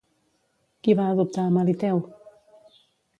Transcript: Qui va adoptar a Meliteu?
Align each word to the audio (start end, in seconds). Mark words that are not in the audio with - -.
Qui 0.87 0.95
va 0.99 1.05
adoptar 1.09 1.45
a 1.49 1.51
Meliteu? 1.57 2.01